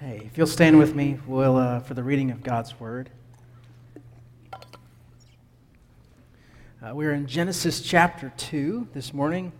[0.00, 3.10] Hey, if you'll stand with me, we'll, uh, for the reading of God's Word.
[6.80, 9.50] Uh, we're in Genesis chapter 2 this morning,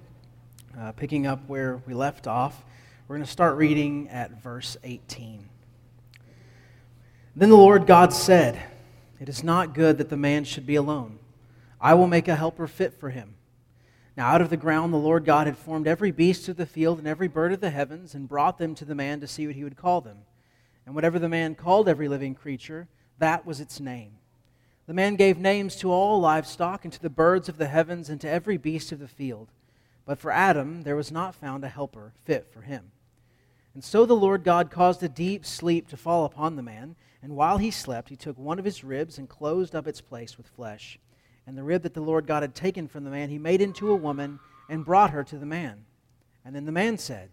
[0.78, 2.62] uh, picking up where we left off.
[3.08, 5.48] We're going to start reading at verse 18.
[7.34, 8.62] Then the Lord God said,
[9.18, 11.18] It is not good that the man should be alone.
[11.80, 13.34] I will make a helper fit for him.
[14.16, 16.98] Now, out of the ground, the Lord God had formed every beast of the field
[16.98, 19.56] and every bird of the heavens and brought them to the man to see what
[19.56, 20.18] he would call them.
[20.88, 22.88] And whatever the man called every living creature,
[23.18, 24.12] that was its name.
[24.86, 28.18] The man gave names to all livestock and to the birds of the heavens and
[28.22, 29.48] to every beast of the field.
[30.06, 32.90] But for Adam, there was not found a helper fit for him.
[33.74, 37.36] And so the Lord God caused a deep sleep to fall upon the man, and
[37.36, 40.48] while he slept, he took one of his ribs and closed up its place with
[40.48, 40.98] flesh.
[41.46, 43.90] And the rib that the Lord God had taken from the man, he made into
[43.90, 45.84] a woman and brought her to the man.
[46.46, 47.28] And then the man said,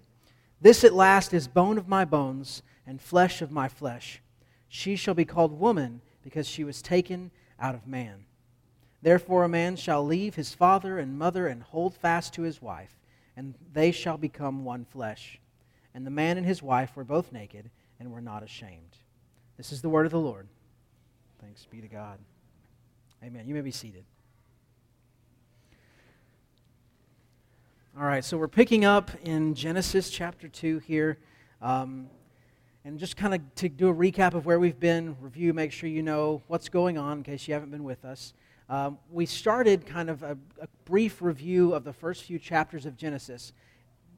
[0.60, 4.22] This at last is bone of my bones and flesh of my flesh.
[4.68, 8.26] She shall be called woman because she was taken out of man.
[9.02, 12.98] Therefore, a man shall leave his father and mother and hold fast to his wife,
[13.38, 15.40] and they shall become one flesh.
[15.94, 17.70] And the man and his wife were both naked
[18.00, 18.98] and were not ashamed.
[19.58, 20.48] This is the word of the Lord.
[21.42, 22.18] Thanks be to God.
[23.24, 23.48] Amen.
[23.48, 24.04] You may be seated.
[27.98, 31.18] All right, so we're picking up in Genesis chapter 2 here.
[31.62, 32.10] Um,
[32.86, 35.90] and just kind of to do a recap of where we've been, review, make sure
[35.90, 38.36] you know what's going on in case you haven't been with us.
[38.70, 42.96] Um, we started kind of a, a, brief review of the first few chapters of
[42.96, 43.54] Genesis.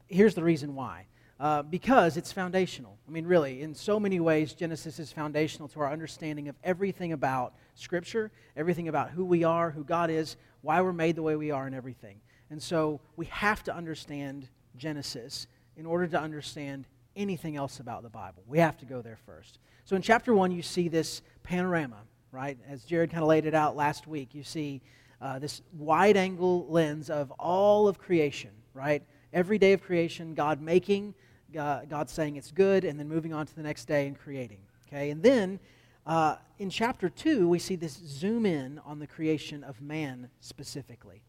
[0.06, 1.06] Here's the reason why.
[1.40, 2.98] Uh, because it's foundational.
[3.06, 7.12] I mean, really, in so many ways, Genesis is foundational to our understanding of everything
[7.12, 11.36] about Scripture, everything about who we are, who God is, why we're made the way
[11.36, 12.20] we are, and everything.
[12.50, 16.86] And so we have to understand Genesis in order to understand
[17.18, 18.42] anything else about the Bible.
[18.46, 19.58] We have to go there first.
[19.84, 21.98] So in chapter 1, you see this panorama,
[22.32, 22.56] right?
[22.68, 24.80] As Jared kind of laid it out last week, you see
[25.20, 29.02] uh, this wide angle lens of all of creation, right?
[29.32, 31.14] Every day of creation, God making
[31.52, 34.58] God, God saying it's good, and then moving on to the next day and creating.
[34.86, 35.58] Okay, and then
[36.06, 41.22] uh, in chapter two, we see this zoom in on the creation of man specifically.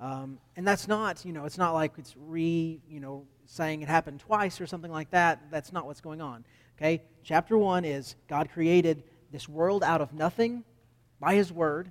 [0.00, 3.88] Um, and that's not, you know, it's not like it's re, you know, saying it
[3.88, 5.50] happened twice or something like that.
[5.50, 6.44] That's not what's going on.
[6.76, 7.02] Okay?
[7.22, 10.64] Chapter 1 is God created this world out of nothing
[11.20, 11.90] by his word,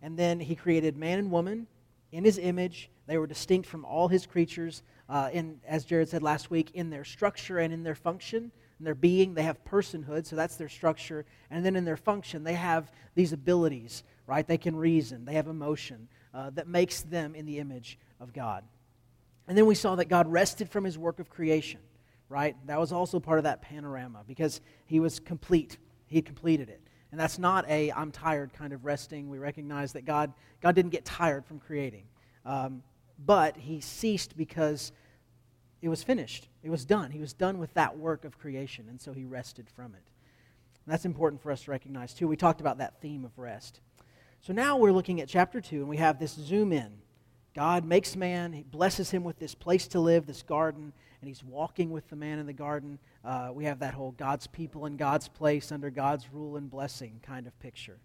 [0.00, 1.66] and then he created man and woman
[2.12, 2.90] in his image.
[3.06, 6.90] They were distinct from all his creatures uh, in, as Jared said last week, in
[6.90, 9.34] their structure and in their function, in their being.
[9.34, 11.24] They have personhood, so that's their structure.
[11.50, 14.46] And then in their function, they have these abilities, right?
[14.46, 18.64] They can reason, they have emotion uh, that makes them in the image of God.
[19.48, 21.80] And then we saw that God rested from his work of creation,
[22.28, 22.54] right?
[22.66, 25.78] That was also part of that panorama because he was complete.
[26.06, 26.82] He completed it.
[27.10, 29.30] And that's not a I'm tired kind of resting.
[29.30, 32.04] We recognize that God, God didn't get tired from creating.
[32.44, 32.82] Um,
[33.24, 34.92] but he ceased because
[35.80, 36.48] it was finished.
[36.62, 37.10] It was done.
[37.10, 40.02] He was done with that work of creation, and so he rested from it.
[40.84, 42.28] And that's important for us to recognize, too.
[42.28, 43.80] We talked about that theme of rest.
[44.40, 46.98] So now we're looking at chapter 2, and we have this zoom in.
[47.58, 51.42] God makes man, he blesses him with this place to live, this garden, and he's
[51.42, 53.00] walking with the man in the garden.
[53.24, 57.18] Uh, we have that whole God's people in God's place under God's rule and blessing
[57.20, 57.98] kind of picture.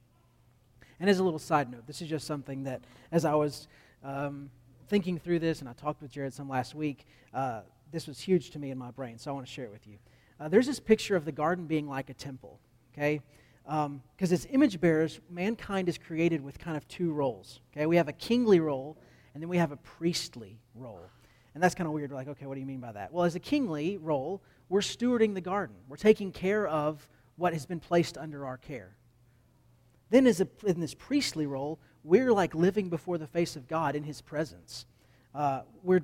[0.99, 2.81] And as a little side note, this is just something that,
[3.11, 3.67] as I was
[4.03, 4.49] um,
[4.87, 7.61] thinking through this, and I talked with Jared some last week, uh,
[7.91, 9.85] this was huge to me in my brain, so I want to share it with
[9.85, 9.99] you.
[10.39, 12.59] Uh, there's this picture of the garden being like a temple,
[12.91, 13.21] okay?
[13.65, 17.85] Because um, as image bearers, mankind is created with kind of two roles, okay?
[17.85, 18.97] We have a kingly role,
[19.33, 21.09] and then we have a priestly role.
[21.53, 22.11] And that's kind of weird.
[22.11, 23.13] We're like, okay, what do you mean by that?
[23.13, 25.75] Well, as a kingly role, we're stewarding the garden.
[25.87, 28.95] We're taking care of what has been placed under our care.
[30.09, 33.95] Then, as a, in this priestly role, we're like living before the face of God
[33.95, 34.85] in His presence.
[35.33, 36.01] Uh, we're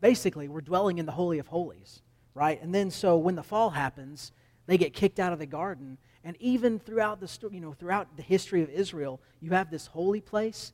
[0.00, 2.02] basically we're dwelling in the holy of holies,
[2.34, 2.60] right?
[2.62, 4.32] And then so when the fall happens,
[4.66, 5.96] they get kicked out of the garden.
[6.24, 10.20] And even throughout the you know throughout the history of Israel, you have this holy
[10.20, 10.72] place,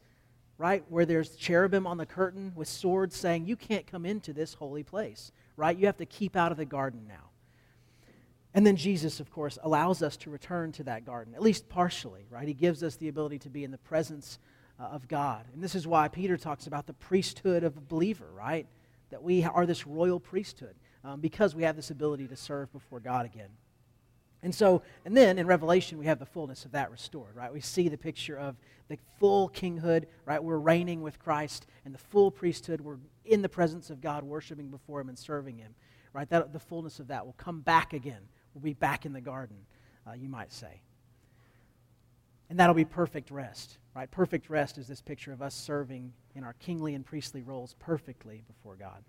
[0.58, 4.55] right, where there's cherubim on the curtain with swords saying, "You can't come into this
[4.55, 5.76] holy place." Right?
[5.76, 7.31] You have to keep out of the garden now.
[8.55, 12.26] And then Jesus, of course, allows us to return to that garden, at least partially,
[12.31, 12.49] right?
[12.49, 14.38] He gives us the ability to be in the presence
[14.81, 15.44] uh, of God.
[15.52, 18.66] And this is why Peter talks about the priesthood of a believer, right?
[19.10, 20.75] That we are this royal priesthood
[21.05, 23.50] um, because we have this ability to serve before God again.
[24.43, 27.52] And so, and then in Revelation, we have the fullness of that restored, right?
[27.52, 28.56] We see the picture of
[28.88, 30.43] the full kinghood, right?
[30.43, 32.81] We're reigning with Christ and the full priesthood.
[32.81, 35.75] We're in the presence of God, worshiping before Him and serving Him,
[36.12, 36.29] right?
[36.31, 39.56] That, the fullness of that will come back again We'll be back in the garden,
[40.05, 40.81] uh, you might say.
[42.50, 44.11] And that'll be perfect rest, right?
[44.11, 48.43] Perfect rest is this picture of us serving in our kingly and priestly roles perfectly
[48.49, 49.05] before God.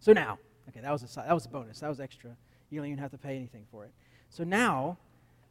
[0.00, 0.38] So now,
[0.68, 1.78] okay, that was a, that was a bonus.
[1.78, 2.36] That was extra.
[2.70, 3.92] You don't even have to pay anything for it.
[4.30, 4.96] So now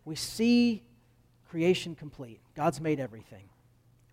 [0.06, 0.81] we see
[1.50, 2.40] creation complete.
[2.56, 3.44] God's made everything.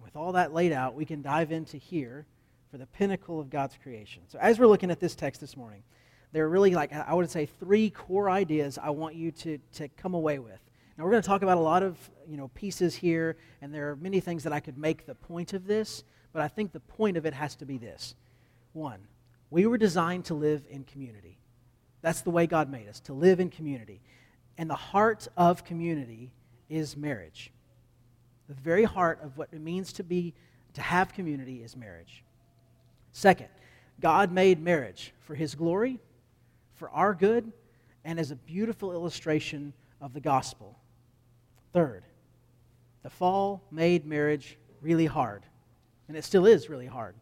[0.03, 2.27] With all that laid out, we can dive into here
[2.71, 4.23] for the pinnacle of God's creation.
[4.29, 5.83] So as we're looking at this text this morning,
[6.33, 9.89] there are really like I would say three core ideas I want you to, to
[9.89, 10.59] come away with.
[10.99, 11.97] Now we're going to talk about a lot of
[12.29, 15.53] you know pieces here, and there are many things that I could make the point
[15.53, 18.15] of this, but I think the point of it has to be this.
[18.73, 19.01] One,
[19.51, 21.39] we were designed to live in community.
[22.03, 24.01] That's the way God made us, to live in community.
[24.59, 26.31] And the heart of community
[26.69, 27.53] is marriage.
[28.49, 30.35] The very heart of what it means to be
[30.75, 32.23] to have community is marriage.
[33.13, 33.49] Second,
[34.01, 35.99] God made marriage for his glory,
[36.75, 37.51] for our good,
[38.05, 40.79] and as a beautiful illustration of the gospel.
[41.73, 42.05] Third,
[43.03, 45.45] the fall made marriage really hard,
[46.09, 47.15] and it still is really hard.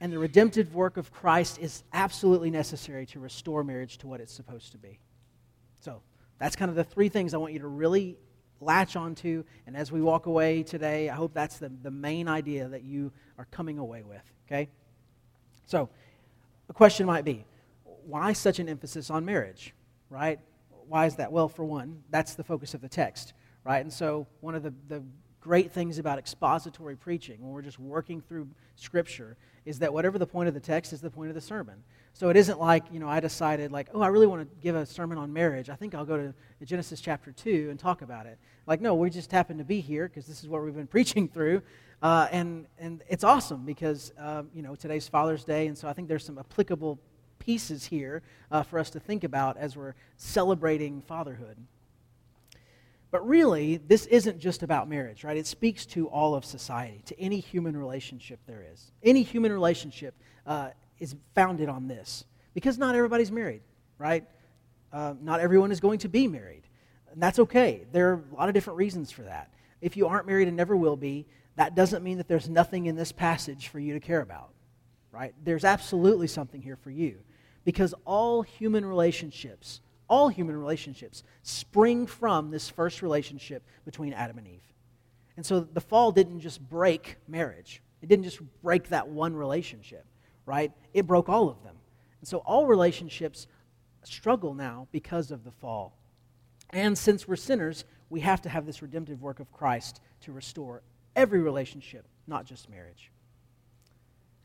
[0.00, 4.32] And the redemptive work of Christ is absolutely necessary to restore marriage to what it's
[4.32, 4.98] supposed to be.
[5.80, 6.00] So,
[6.40, 8.16] that's kind of the three things I want you to really
[8.60, 9.44] latch onto.
[9.66, 13.12] And as we walk away today, I hope that's the, the main idea that you
[13.38, 14.22] are coming away with.
[14.46, 14.68] Okay?
[15.66, 15.88] So,
[16.68, 17.44] a question might be
[18.06, 19.74] why such an emphasis on marriage?
[20.08, 20.40] Right?
[20.88, 21.30] Why is that?
[21.30, 23.34] Well, for one, that's the focus of the text.
[23.62, 23.80] Right?
[23.80, 25.02] And so, one of the, the
[25.40, 30.26] great things about expository preaching, when we're just working through Scripture, is that whatever the
[30.26, 31.82] point of the text is the point of the sermon.
[32.12, 34.76] So it isn't like, you know, I decided, like, oh, I really want to give
[34.76, 35.70] a sermon on marriage.
[35.70, 36.34] I think I'll go to
[36.64, 38.38] Genesis chapter 2 and talk about it.
[38.66, 41.28] Like, no, we just happen to be here because this is what we've been preaching
[41.28, 41.62] through.
[42.02, 45.66] Uh, and, and it's awesome because, uh, you know, today's Father's Day.
[45.66, 46.98] And so I think there's some applicable
[47.38, 51.56] pieces here uh, for us to think about as we're celebrating fatherhood.
[53.10, 55.36] But really, this isn't just about marriage, right?
[55.36, 58.92] It speaks to all of society, to any human relationship there is.
[59.02, 60.14] Any human relationship
[60.46, 62.24] uh, is founded on this.
[62.54, 63.62] Because not everybody's married,
[63.98, 64.24] right?
[64.92, 66.62] Uh, not everyone is going to be married.
[67.12, 67.86] And that's okay.
[67.92, 69.52] There are a lot of different reasons for that.
[69.80, 71.26] If you aren't married and never will be,
[71.56, 74.50] that doesn't mean that there's nothing in this passage for you to care about,
[75.10, 75.34] right?
[75.42, 77.18] There's absolutely something here for you.
[77.64, 84.46] Because all human relationships, all human relationships spring from this first relationship between Adam and
[84.46, 84.62] Eve.
[85.36, 90.06] And so the fall didn't just break marriage, it didn't just break that one relationship,
[90.46, 90.72] right?
[90.94, 91.76] It broke all of them.
[92.20, 93.46] And so all relationships
[94.04, 95.96] struggle now because of the fall.
[96.70, 100.82] And since we're sinners, we have to have this redemptive work of Christ to restore
[101.16, 103.10] every relationship, not just marriage.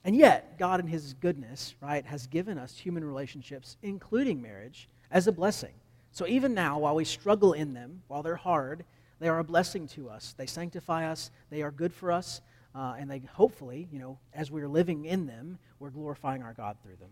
[0.03, 5.27] And yet, God, in His goodness, right, has given us human relationships, including marriage, as
[5.27, 5.73] a blessing.
[6.11, 8.85] So even now, while we struggle in them, while they're hard,
[9.19, 10.35] they are a blessing to us.
[10.37, 12.41] They sanctify us, they are good for us,
[12.75, 16.77] uh, and they hopefully, you know, as we're living in them, we're glorifying our God
[16.83, 17.09] through them.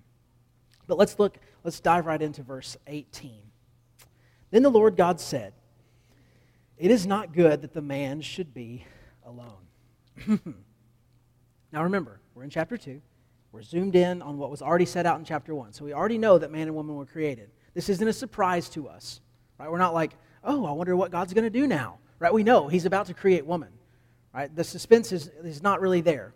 [0.88, 3.42] But let's look, let's dive right into verse 18.
[4.52, 5.54] Then the Lord God said,
[6.78, 8.86] It is not good that the man should be
[9.26, 9.64] alone.
[11.72, 13.02] now remember, we're in chapter 2.
[13.54, 15.74] We're zoomed in on what was already set out in chapter 1.
[15.74, 17.52] So we already know that man and woman were created.
[17.74, 19.22] This isn't a surprise to us,
[19.60, 19.72] right?
[19.72, 20.14] We're not like,
[20.44, 22.34] oh, I wonder what God's going to do now, right?
[22.34, 23.70] We know He's about to create woman,
[24.34, 24.54] right?
[24.54, 26.34] The suspense is, is not really there.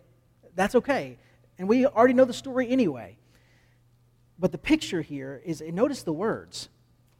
[0.54, 1.18] That's okay.
[1.58, 3.18] And we already know the story anyway.
[4.38, 6.68] But the picture here is notice the words.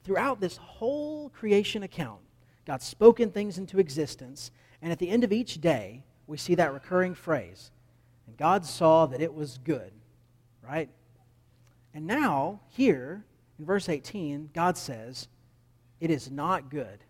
[0.05, 2.21] Throughout this whole creation account,
[2.65, 6.73] God's spoken things into existence, and at the end of each day, we see that
[6.73, 7.71] recurring phrase.
[8.27, 9.91] And God saw that it was good,
[10.63, 10.89] right?
[11.93, 13.25] And now, here,
[13.59, 15.29] in verse 18, God says,
[16.01, 17.03] It is not good.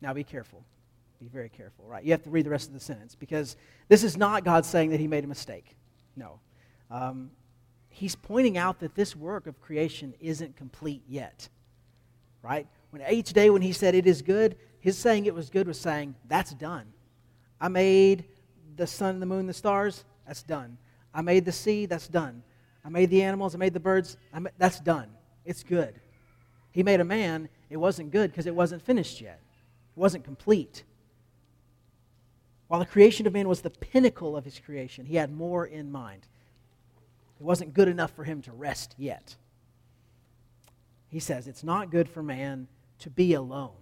[0.00, 0.64] Now be careful.
[1.20, 2.02] Be very careful, right?
[2.02, 3.56] You have to read the rest of the sentence because
[3.88, 5.76] this is not God saying that he made a mistake.
[6.16, 6.40] No.
[6.90, 7.30] Um,
[7.90, 11.48] he's pointing out that this work of creation isn't complete yet,
[12.42, 12.66] right?
[12.88, 15.78] When each day when he said it is good, his saying it was good was
[15.78, 16.86] saying, That's done.
[17.60, 18.24] I made
[18.76, 20.78] the sun, the moon, the stars, that's done.
[21.12, 22.42] I made the sea, that's done.
[22.82, 25.08] I made the animals, I made the birds, made, that's done.
[25.44, 26.00] It's good.
[26.72, 29.40] He made a man, it wasn't good because it wasn't finished yet,
[29.94, 30.84] it wasn't complete.
[32.70, 35.90] While the creation of man was the pinnacle of his creation, he had more in
[35.90, 36.28] mind.
[37.40, 39.34] It wasn't good enough for him to rest yet.
[41.08, 42.68] He says it's not good for man
[43.00, 43.72] to be alone.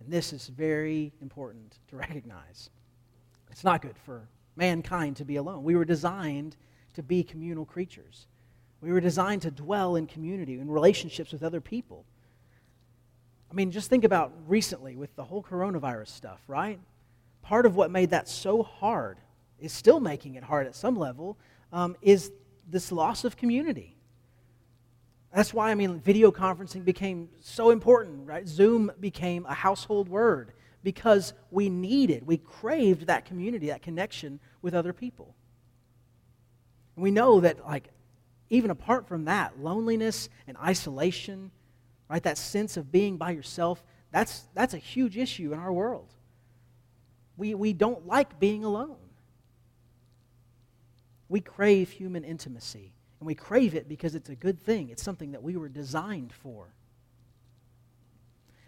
[0.00, 2.68] And this is very important to recognize.
[3.50, 5.64] It's not good for mankind to be alone.
[5.64, 6.56] We were designed
[6.92, 8.26] to be communal creatures.
[8.82, 12.04] We were designed to dwell in community, in relationships with other people.
[13.50, 16.78] I mean, just think about recently with the whole coronavirus stuff, right?
[17.42, 19.18] Part of what made that so hard,
[19.58, 21.38] is still making it hard at some level,
[21.72, 22.32] um, is
[22.68, 23.96] this loss of community.
[25.34, 28.48] That's why, I mean, video conferencing became so important, right?
[28.48, 34.74] Zoom became a household word because we needed, we craved that community, that connection with
[34.74, 35.34] other people.
[36.96, 37.90] And we know that, like,
[38.48, 41.52] even apart from that, loneliness and isolation,
[42.08, 46.12] right, that sense of being by yourself, that's, that's a huge issue in our world.
[47.40, 48.98] We, we don't like being alone.
[51.30, 52.92] We crave human intimacy.
[53.18, 54.90] And we crave it because it's a good thing.
[54.90, 56.74] It's something that we were designed for.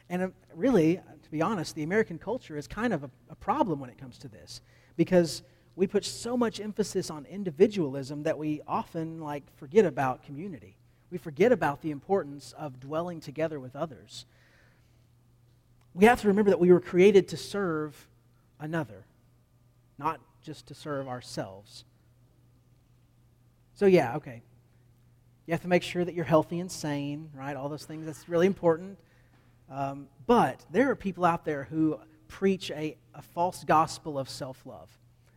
[0.09, 3.79] And uh, really, to be honest, the American culture is kind of a, a, problem
[3.79, 4.63] when it comes to this
[4.97, 5.43] because
[5.77, 10.79] we put so much emphasis on individualism that we often like forget about community.
[11.11, 14.25] We forget about the importance of dwelling together with others.
[15.93, 18.09] We have to remember that we were created to serve
[18.63, 19.05] another,
[19.99, 21.85] not just to serve ourselves.
[23.75, 24.43] So, yeah, okay.
[25.47, 27.57] You have to make sure that you're healthy and sane, right?
[27.57, 28.99] All those things, that's really important.
[29.71, 34.65] Um, but there are people out there who preach a, a false gospel of self
[34.65, 34.89] love.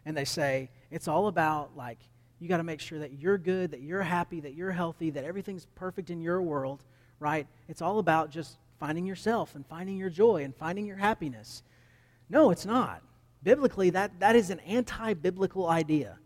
[0.05, 1.97] And they say it's all about, like,
[2.39, 5.23] you got to make sure that you're good, that you're happy, that you're healthy, that
[5.23, 6.83] everything's perfect in your world,
[7.19, 7.47] right?
[7.67, 11.63] It's all about just finding yourself and finding your joy and finding your happiness.
[12.29, 13.01] No, it's not.
[13.45, 16.17] Biblically, that, that is an anti biblical idea.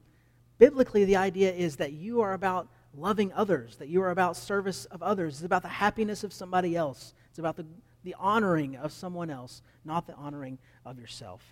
[0.58, 4.86] Biblically, the idea is that you are about loving others, that you are about service
[4.86, 5.36] of others.
[5.36, 7.14] It's about the happiness of somebody else.
[7.30, 7.66] It's about the,
[8.06, 11.44] the honoring of someone else, not the honoring of yourself.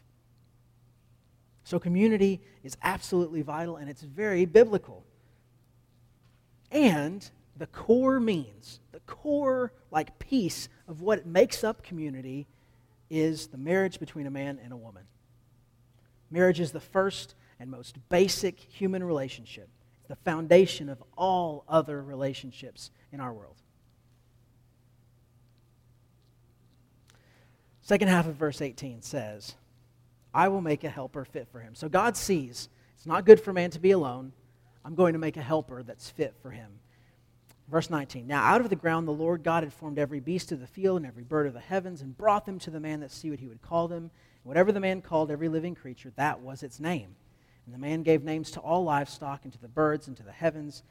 [1.65, 5.03] So, community is absolutely vital and it's very biblical.
[6.71, 12.47] And the core means, the core, like, piece of what makes up community
[13.09, 15.03] is the marriage between a man and a woman.
[16.29, 19.69] Marriage is the first and most basic human relationship.
[20.07, 23.55] The foundation of all other relationships in our world.
[27.81, 29.55] Second half of verse 18 says,
[30.34, 31.74] I will make a helper fit for him.
[31.74, 34.34] So God sees it's not good for man to be alone.
[34.84, 36.79] I'm going to make a helper that's fit for him.
[37.69, 40.60] Verse 19 Now out of the ground the Lord God had formed every beast of
[40.60, 43.12] the field and every bird of the heavens and brought them to the man that
[43.12, 44.12] see what he would call them.
[44.47, 47.17] Whatever the man called every living creature, that was its name.
[47.65, 50.31] And the man gave names to all livestock and to the birds and to the
[50.31, 50.83] heavens,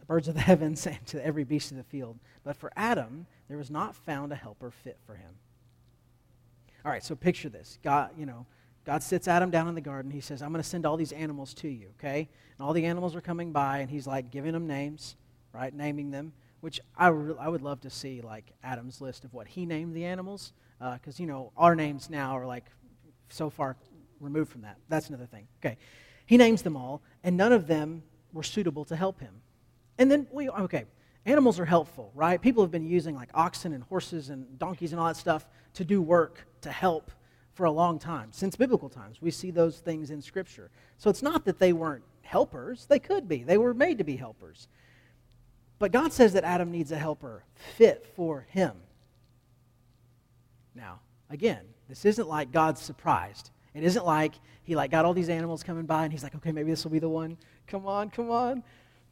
[0.00, 2.18] the birds of the heavens and to every beast of the field.
[2.44, 5.32] But for Adam, there was not found a helper fit for him.
[6.82, 7.78] All right, so picture this.
[7.82, 8.46] God, you know,
[8.86, 10.10] God sits Adam down in the garden.
[10.10, 12.26] He says, I'm going to send all these animals to you, okay?
[12.56, 15.16] And all the animals are coming by, and he's like giving them names,
[15.52, 15.74] right?
[15.74, 16.32] Naming them,
[16.62, 19.94] which I, re- I would love to see, like, Adam's list of what he named
[19.94, 20.54] the animals.
[20.78, 22.64] Because, uh, you know, our names now are like
[23.28, 23.76] so far
[24.20, 24.76] removed from that.
[24.88, 25.46] That's another thing.
[25.64, 25.76] Okay.
[26.26, 28.02] He names them all, and none of them
[28.32, 29.34] were suitable to help him.
[29.98, 30.84] And then, we, okay,
[31.26, 32.40] animals are helpful, right?
[32.40, 35.84] People have been using like oxen and horses and donkeys and all that stuff to
[35.84, 37.10] do work, to help
[37.52, 38.28] for a long time.
[38.32, 40.70] Since biblical times, we see those things in Scripture.
[40.98, 43.44] So it's not that they weren't helpers, they could be.
[43.44, 44.68] They were made to be helpers.
[45.78, 47.44] But God says that Adam needs a helper
[47.76, 48.72] fit for him.
[50.74, 51.00] Now,
[51.30, 53.50] again, this isn't like God's surprised.
[53.74, 56.52] It isn't like he like got all these animals coming by and he's like, okay,
[56.52, 57.36] maybe this will be the one.
[57.66, 58.62] Come on, come on.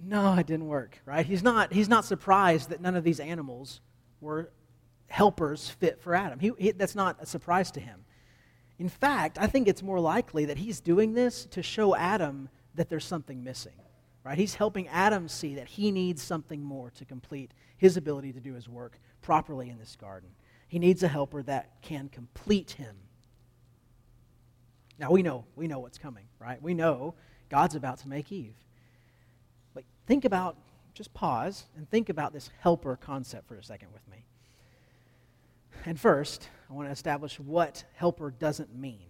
[0.00, 1.24] No, it didn't work, right?
[1.24, 3.80] He's not, he's not surprised that none of these animals
[4.20, 4.50] were
[5.08, 6.38] helpers fit for Adam.
[6.38, 8.04] He, he, that's not a surprise to him.
[8.78, 12.88] In fact, I think it's more likely that he's doing this to show Adam that
[12.88, 13.74] there's something missing.
[14.24, 14.38] Right?
[14.38, 18.54] He's helping Adam see that he needs something more to complete his ability to do
[18.54, 20.30] his work properly in this garden.
[20.72, 22.96] He needs a helper that can complete him
[25.02, 26.62] now we know, we know what's coming, right?
[26.62, 27.14] We know
[27.48, 28.54] God's about to make Eve.
[29.74, 30.56] But think about,
[30.94, 34.24] just pause and think about this helper concept for a second with me.
[35.84, 39.08] And first, I want to establish what helper doesn't mean.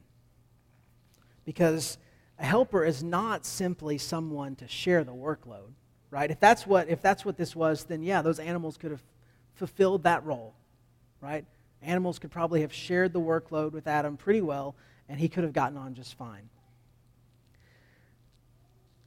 [1.45, 1.99] Because
[2.39, 5.75] a helper is not simply someone to share the workload,
[6.11, 6.31] right?
[6.31, 9.03] If that's what, if that's what this was, then yeah, those animals could have
[9.57, 10.55] fulfilled that role,
[11.23, 11.47] right?
[11.81, 14.75] Animals could probably have shared the workload with Adam pretty well,
[15.09, 16.51] and he could have gotten on just fine.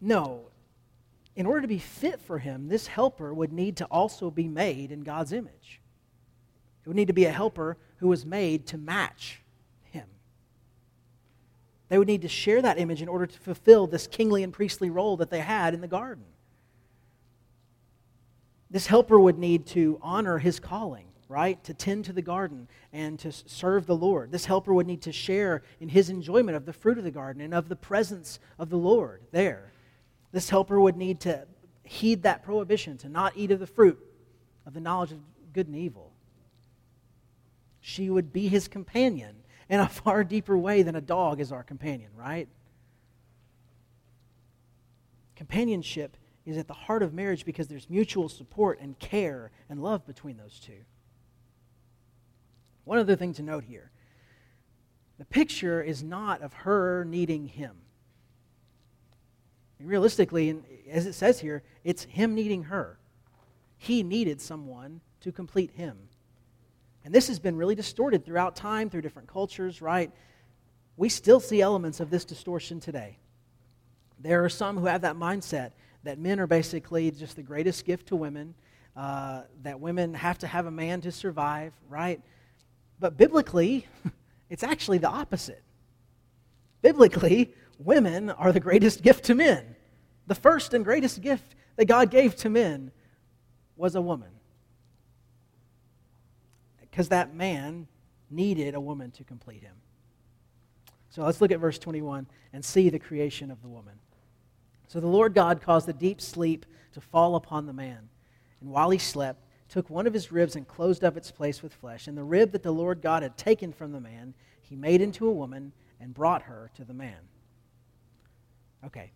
[0.01, 0.45] No,
[1.35, 4.91] in order to be fit for him, this helper would need to also be made
[4.91, 5.81] in God's image.
[6.83, 9.41] It would need to be a helper who was made to match
[9.83, 10.07] him.
[11.89, 14.89] They would need to share that image in order to fulfill this kingly and priestly
[14.89, 16.25] role that they had in the garden.
[18.69, 21.63] this helper would need to honor his calling, right?
[21.63, 24.31] To tend to the garden and to serve the Lord.
[24.31, 27.41] This helper would need to share in his enjoyment of the fruit of the garden
[27.41, 29.71] and of the presence of the Lord there.
[30.31, 31.45] This helper would need to
[31.83, 33.99] heed that prohibition to not eat of the fruit
[34.65, 35.19] of the knowledge of
[35.53, 36.11] good and evil.
[37.79, 39.35] She would be his companion
[39.69, 42.47] in a far deeper way than a dog is our companion, right?
[45.35, 50.05] Companionship is at the heart of marriage because there's mutual support and care and love
[50.05, 50.83] between those two.
[52.85, 53.91] One other thing to note here
[55.17, 57.77] the picture is not of her needing him.
[59.79, 60.57] And realistically,
[60.89, 62.97] as it says here, it's him needing her.
[63.77, 65.97] He needed someone to complete him.
[67.03, 70.11] And this has been really distorted throughout time, through different cultures, right?
[70.97, 73.19] We still see elements of this distortion today.
[74.19, 75.71] There are some who have that mindset
[76.03, 78.55] that men are basically just the greatest gift to women,
[78.95, 82.21] uh, that women have to have a man to survive, right?
[82.99, 83.87] But biblically,
[84.49, 85.63] it's actually the opposite.
[86.81, 89.75] Biblically, women are the greatest gift to men.
[90.27, 92.91] The first and greatest gift that God gave to men
[93.75, 94.29] was a woman.
[96.79, 97.87] Because that man
[98.29, 99.75] needed a woman to complete him.
[101.09, 103.93] So let's look at verse 21 and see the creation of the woman.
[104.87, 108.09] So the Lord God caused a deep sleep to fall upon the man.
[108.61, 111.73] And while he slept, took one of his ribs and closed up its place with
[111.73, 112.07] flesh.
[112.07, 115.27] And the rib that the Lord God had taken from the man, he made into
[115.27, 117.17] a woman and brought her to the man.
[118.85, 119.11] Okay,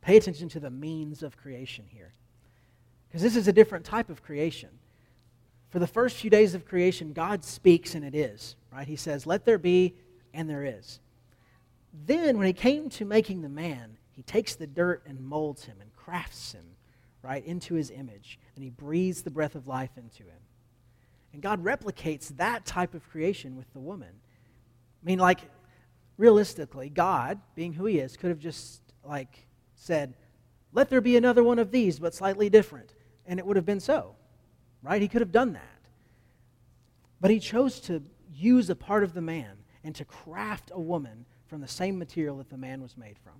[0.00, 2.12] pay attention to the means of creation here.
[3.08, 4.70] Because this is a different type of creation.
[5.70, 8.86] For the first few days of creation, God speaks and it is, right?
[8.86, 9.94] He says, Let there be,
[10.32, 11.00] and there is.
[12.06, 15.76] Then, when he came to making the man, he takes the dirt and molds him
[15.80, 16.64] and crafts him,
[17.22, 18.38] right, into his image.
[18.54, 20.40] And he breathes the breath of life into him.
[21.32, 24.08] And God replicates that type of creation with the woman.
[24.10, 25.40] I mean, like,
[26.16, 30.14] realistically, God, being who he is, could have just, like, said,
[30.72, 32.94] let there be another one of these, but slightly different.
[33.26, 34.14] And it would have been so,
[34.82, 35.02] right?
[35.02, 35.62] He could have done that.
[37.20, 41.26] But he chose to use a part of the man and to craft a woman
[41.46, 43.34] from the same material that the man was made from.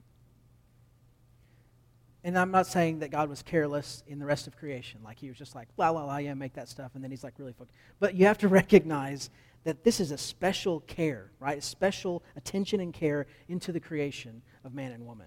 [2.25, 5.01] And I'm not saying that God was careless in the rest of creation.
[5.05, 6.93] Like he was just like, la, la, la, yeah, make that stuff.
[6.95, 7.77] And then he's like, really focused.
[8.01, 9.29] But you have to recognize
[9.65, 11.59] that this is a special care, right?
[11.59, 15.27] A special attention and care into the creation of man and woman.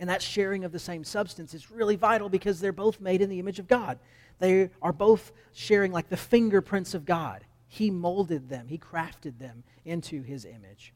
[0.00, 3.28] And that sharing of the same substance is really vital because they're both made in
[3.28, 3.98] the image of God.
[4.38, 7.44] They are both sharing like the fingerprints of God.
[7.68, 10.94] He molded them, He crafted them into His image.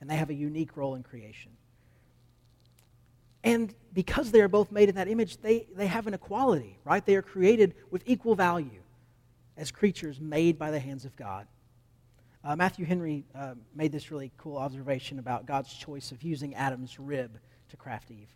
[0.00, 1.52] And they have a unique role in creation.
[3.48, 7.04] And because they are both made in that image, they, they have an equality, right?
[7.04, 8.82] They are created with equal value
[9.56, 11.46] as creatures made by the hands of God.
[12.44, 16.98] Uh, Matthew Henry uh, made this really cool observation about God's choice of using Adam's
[16.98, 17.38] rib
[17.70, 18.28] to craft Eve.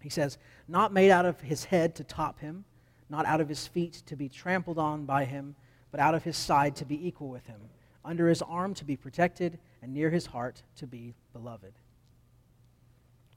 [0.00, 2.64] He says, Not made out of his head to top him,
[3.08, 5.56] not out of his feet to be trampled on by him,
[5.90, 7.60] but out of his side to be equal with him,
[8.04, 11.72] under his arm to be protected, and near his heart to be beloved.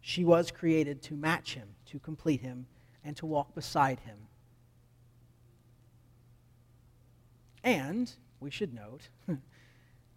[0.01, 2.67] She was created to match him, to complete him,
[3.03, 4.17] and to walk beside him.
[7.63, 9.09] And, we should note,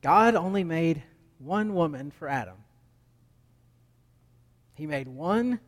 [0.03, 1.03] God only made
[1.39, 2.57] one woman for Adam.
[4.75, 5.61] He made one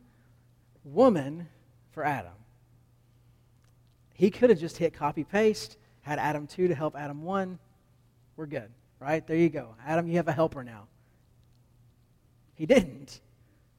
[0.84, 1.48] woman
[1.92, 2.32] for Adam.
[4.14, 7.58] He could have just hit copy paste, had Adam 2 to help Adam 1.
[8.36, 9.26] We're good, right?
[9.26, 9.74] There you go.
[9.84, 10.86] Adam, you have a helper now.
[12.54, 13.20] He didn't.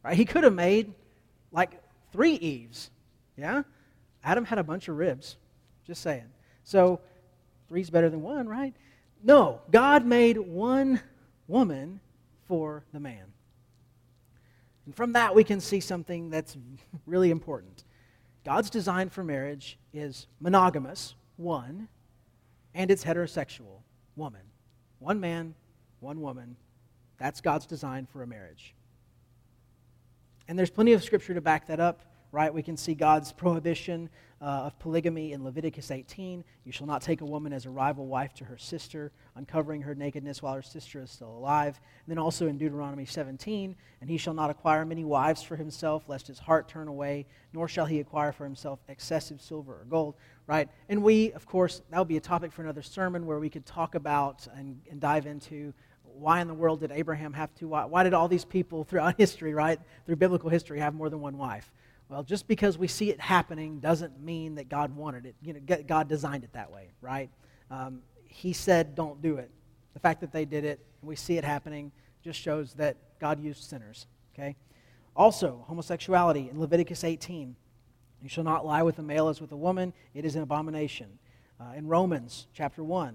[0.06, 0.16] Right?
[0.16, 0.94] He could have made
[1.52, 2.92] like three Eves.
[3.36, 3.64] Yeah?
[4.24, 5.36] Adam had a bunch of ribs.
[5.84, 6.28] Just saying.
[6.64, 7.00] So
[7.68, 8.76] three's better than one, right?
[9.24, 11.02] No, God made one
[11.48, 12.00] woman
[12.48, 13.34] for the man.
[14.86, 16.56] And from that, we can see something that's
[17.08, 17.84] really important.
[18.44, 21.88] God's design for marriage is monogamous, one,
[22.76, 23.82] and it's heterosexual,
[24.16, 24.42] woman.
[25.00, 25.56] One man,
[26.00, 26.58] one woman.
[27.18, 28.76] That's God's design for a marriage.
[30.48, 32.54] And there's plenty of scripture to back that up, right?
[32.54, 34.10] We can see God's prohibition
[34.42, 36.44] uh, of polygamy in Leviticus 18.
[36.66, 39.96] You shall not take a woman as a rival wife to her sister, uncovering her
[39.96, 41.80] nakedness while her sister is still alive.
[42.06, 46.04] And then also in Deuteronomy 17, and he shall not acquire many wives for himself,
[46.08, 50.16] lest his heart turn away, nor shall he acquire for himself excessive silver or gold,
[50.46, 50.70] right?
[50.90, 53.66] And we, of course, that would be a topic for another sermon where we could
[53.66, 55.74] talk about and, and dive into
[56.16, 57.68] why in the world did Abraham have to?
[57.68, 61.22] Why, why did all these people throughout history, right, through biblical history, have more than
[61.22, 61.72] one wife?
[62.10, 65.36] Well, just because we see it happening doesn't mean that God wanted it.
[65.42, 67.30] You know, God designed it that way, right?
[67.72, 69.50] Um, he said, don't do it.
[69.94, 71.92] The fact that they did it, and we see it happening,
[72.24, 74.56] just shows that God used sinners, okay?
[75.16, 77.56] Also, homosexuality in Leviticus 18.
[78.22, 81.08] You shall not lie with a male as with a woman, it is an abomination.
[81.60, 83.14] Uh, in Romans chapter 1, uh,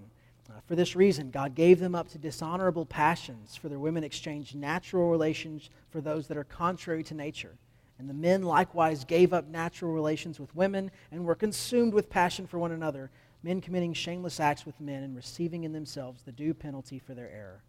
[0.51, 4.57] Uh, for this reason, God gave them up to dishonorable passions, for their women exchanged
[4.57, 7.57] natural relations for those that are contrary to nature.
[7.99, 12.47] And the men likewise gave up natural relations with women and were consumed with passion
[12.47, 13.11] for one another,
[13.43, 17.31] men committing shameless acts with men and receiving in themselves the due penalty for their
[17.31, 17.63] error.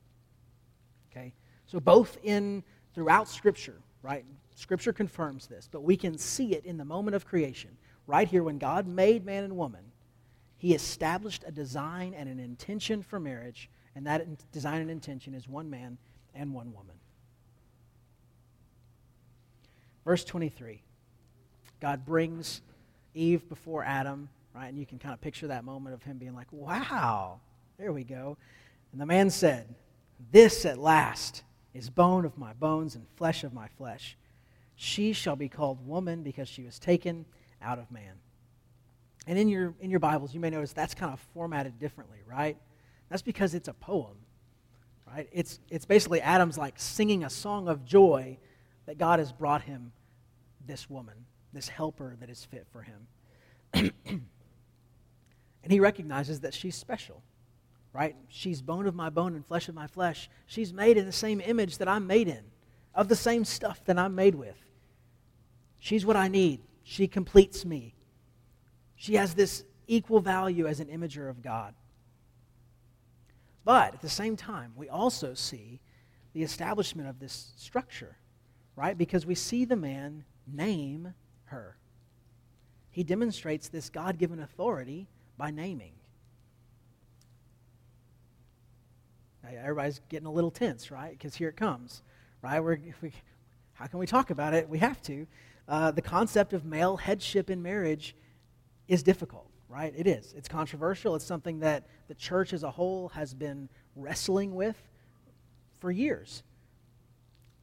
[1.12, 1.34] Okay?
[1.66, 2.64] So both in
[2.96, 4.26] throughout scripture, right?
[4.56, 7.72] Scripture confirms this, but we can see it in the moment of creation.
[8.08, 9.91] Right here when God made man and woman,
[10.62, 15.48] he established a design and an intention for marriage, and that design and intention is
[15.48, 15.98] one man
[16.36, 16.94] and one woman.
[20.06, 20.84] Verse 23
[21.80, 22.62] God brings
[23.16, 24.68] Eve before Adam, right?
[24.68, 27.40] And you can kind of picture that moment of him being like, wow,
[27.80, 28.38] there we go.
[28.92, 29.74] And the man said,
[30.32, 31.42] This at last
[31.74, 34.16] is bone of my bones and flesh of my flesh.
[34.76, 37.26] She shall be called woman because she was taken
[37.64, 38.14] out of man.
[39.28, 42.58] And in your, in your Bibles, you may notice that's kind of formatted differently, right?
[43.10, 44.16] That's because it's a poem,
[45.08, 45.30] right?
[45.32, 48.38] It's, it's basically Adam's like singing a song of joy
[48.86, 49.92] that God has brought him
[50.66, 53.08] this woman, this helper that is fit for him.
[54.04, 54.22] and
[55.70, 57.22] he recognizes that she's special,
[57.94, 58.16] right?
[58.28, 60.30] She's bone of my bone and flesh of my flesh.
[60.48, 62.44] She's made in the same image that I'm made in,
[62.96, 64.58] of the same stuff that I'm made with.
[65.80, 66.62] She's what I need.
[66.84, 67.96] She completes me.
[69.02, 71.74] She has this equal value as an imager of God.
[73.66, 75.80] But at the same time, we also see
[76.34, 78.18] the establishment of this structure,
[78.76, 78.96] right?
[78.96, 81.78] Because we see the man name her.
[82.92, 85.94] He demonstrates this God given authority by naming.
[89.44, 91.18] Everybody's getting a little tense, right?
[91.18, 92.04] Because here it comes,
[92.44, 92.60] right?
[92.60, 93.14] We're, we,
[93.74, 94.70] how can we talk about it?
[94.70, 95.26] We have to.
[95.68, 98.16] Uh, the concept of male headship in marriage
[98.92, 99.94] is difficult, right?
[99.96, 100.34] It is.
[100.36, 101.16] It's controversial.
[101.16, 104.76] It's something that the church as a whole has been wrestling with
[105.80, 106.44] for years.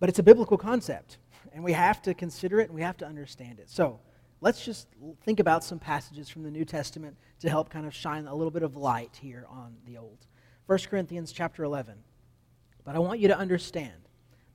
[0.01, 1.19] But it's a biblical concept,
[1.53, 3.69] and we have to consider it and we have to understand it.
[3.69, 4.01] So
[4.41, 4.89] let's just
[5.23, 8.51] think about some passages from the New Testament to help kind of shine a little
[8.51, 10.25] bit of light here on the Old.
[10.65, 11.95] 1 Corinthians chapter 11.
[12.87, 14.09] But I want you to understand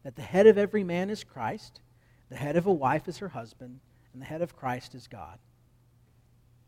[0.04, 1.82] that the head of every man is Christ,
[2.30, 3.80] the head of a wife is her husband,
[4.12, 5.38] and the head of Christ is God.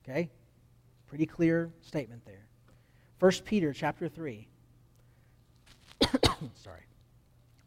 [0.07, 0.29] Okay?
[1.07, 2.45] Pretty clear statement there.
[3.19, 4.47] 1 Peter chapter 3.
[6.53, 6.81] Sorry.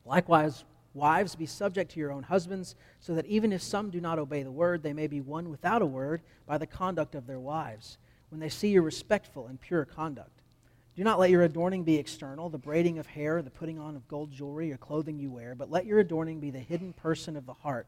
[0.05, 4.19] Likewise, wives, be subject to your own husbands, so that even if some do not
[4.19, 7.41] obey the word, they may be won without a word by the conduct of their
[7.41, 7.99] wives,
[8.31, 10.43] when they see your respectful and pure conduct.
[10.97, 14.09] Do not let your adorning be external, the braiding of hair, the putting on of
[14.09, 17.47] gold jewelry, or clothing you wear, but let your adorning be the hidden person of
[17.47, 17.87] the heart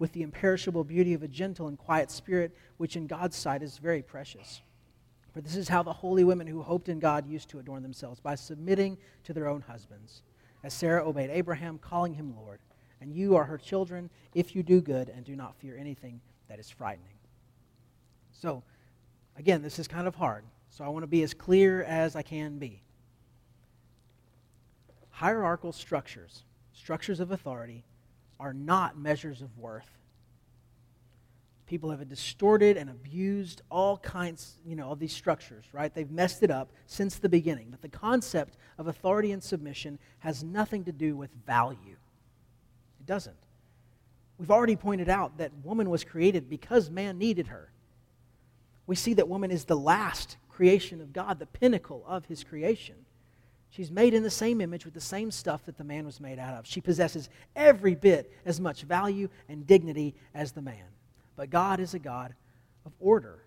[0.00, 3.76] with the imperishable beauty of a gentle and quiet spirit, which in God's sight is
[3.76, 4.62] very precious.
[5.32, 8.18] For this is how the holy women who hoped in God used to adorn themselves,
[8.18, 10.22] by submitting to their own husbands,
[10.64, 12.60] as Sarah obeyed Abraham, calling him Lord.
[13.02, 16.58] And you are her children if you do good and do not fear anything that
[16.58, 17.18] is frightening.
[18.32, 18.62] So,
[19.36, 22.22] again, this is kind of hard, so I want to be as clear as I
[22.22, 22.82] can be.
[25.10, 27.84] Hierarchical structures, structures of authority,
[28.40, 29.86] are not measures of worth.
[31.66, 35.94] People have distorted and abused all kinds, you know, of these structures, right?
[35.94, 37.68] They've messed it up since the beginning.
[37.70, 41.96] But the concept of authority and submission has nothing to do with value.
[42.98, 43.36] It doesn't.
[44.36, 47.70] We've already pointed out that woman was created because man needed her.
[48.86, 52.96] We see that woman is the last creation of God, the pinnacle of his creation.
[53.70, 56.40] She's made in the same image with the same stuff that the man was made
[56.40, 56.66] out of.
[56.66, 60.86] She possesses every bit as much value and dignity as the man.
[61.36, 62.34] But God is a God
[62.84, 63.44] of order.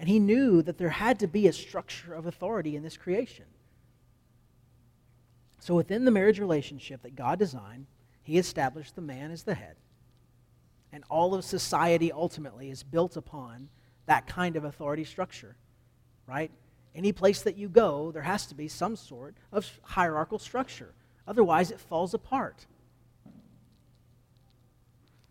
[0.00, 3.44] And he knew that there had to be a structure of authority in this creation.
[5.60, 7.86] So within the marriage relationship that God designed,
[8.22, 9.76] he established the man as the head.
[10.92, 13.68] And all of society ultimately is built upon
[14.06, 15.56] that kind of authority structure,
[16.26, 16.50] right?
[16.94, 20.94] Any place that you go, there has to be some sort of hierarchical structure.
[21.26, 22.66] Otherwise, it falls apart.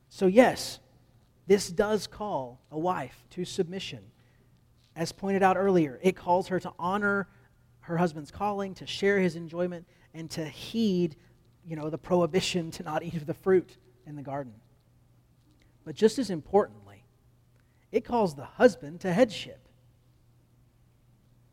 [0.10, 0.80] So, yes,
[1.48, 4.00] this does call a wife to submission.
[4.96, 7.28] As pointed out earlier, it calls her to honor
[7.82, 11.16] her husband's calling, to share his enjoyment, and to heed,
[11.66, 14.54] you know, the prohibition to not eat of the fruit in the garden.
[15.86, 17.06] But just as importantly,
[17.92, 19.68] it calls the husband to headship.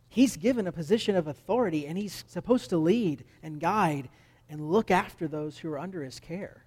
[0.08, 4.08] He's given a position of authority and he's supposed to lead and guide
[4.48, 6.64] and look after those who are under his care.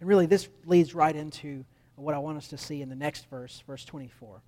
[0.00, 1.64] And really, this leads right into
[1.96, 4.42] what I want us to see in the next verse, verse 24.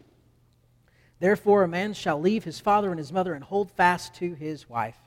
[1.20, 4.68] Therefore, a man shall leave his father and his mother and hold fast to his
[4.68, 4.98] wife.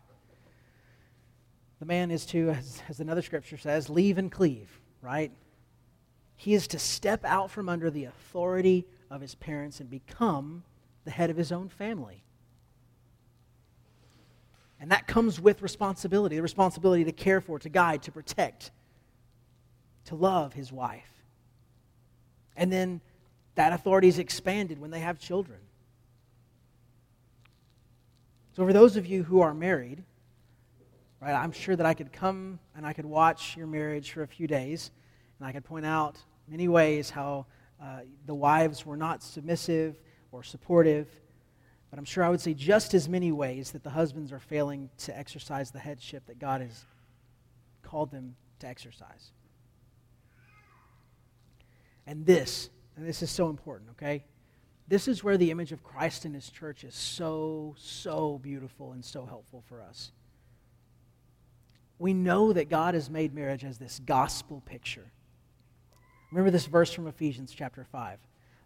[1.79, 4.69] The man is to, as, as another scripture says, leave and cleave,
[5.01, 5.31] right?
[6.35, 10.63] He is to step out from under the authority of his parents and become
[11.05, 12.23] the head of his own family.
[14.79, 18.71] And that comes with responsibility the responsibility to care for, to guide, to protect,
[20.05, 21.11] to love his wife.
[22.55, 23.01] And then
[23.55, 25.59] that authority is expanded when they have children.
[28.53, 30.03] So, for those of you who are married,
[31.21, 34.27] right, I'm sure that I could come and I could watch your marriage for a
[34.27, 34.91] few days,
[35.39, 37.45] and I could point out many ways how
[37.81, 39.95] uh, the wives were not submissive
[40.31, 41.07] or supportive.
[41.89, 44.89] But I'm sure I would say just as many ways that the husbands are failing
[44.99, 46.85] to exercise the headship that God has
[47.83, 49.31] called them to exercise.
[52.07, 54.23] And this, and this is so important, okay?
[54.87, 59.03] This is where the image of Christ in his church is so, so beautiful and
[59.03, 60.11] so helpful for us.
[61.99, 65.11] We know that God has made marriage as this gospel picture.
[66.31, 68.17] Remember this verse from Ephesians chapter 5.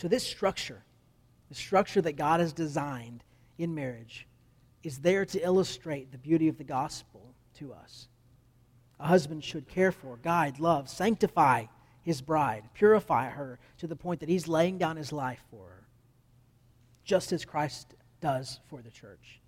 [0.00, 0.82] So, this structure,
[1.50, 3.22] the structure that God has designed
[3.58, 4.26] in marriage,
[4.82, 8.08] is there to illustrate the beauty of the gospel to us
[8.98, 11.64] a husband should care for, guide, love, sanctify
[12.02, 15.86] his bride, purify her to the point that he's laying down his life for her,
[17.04, 19.40] just as Christ does for the church.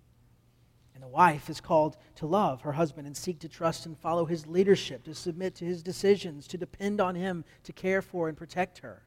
[0.93, 4.25] And the wife is called to love her husband and seek to trust and follow
[4.25, 8.37] his leadership, to submit to his decisions, to depend on him to care for and
[8.37, 9.03] protect her.